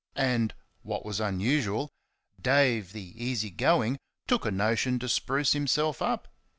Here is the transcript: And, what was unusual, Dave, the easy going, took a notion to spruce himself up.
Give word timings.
And, 0.15 0.55
what 0.81 1.05
was 1.05 1.19
unusual, 1.19 1.91
Dave, 2.41 2.91
the 2.91 3.23
easy 3.23 3.51
going, 3.51 3.99
took 4.25 4.45
a 4.47 4.51
notion 4.51 4.97
to 4.97 5.07
spruce 5.07 5.51
himself 5.53 6.01
up. 6.01 6.27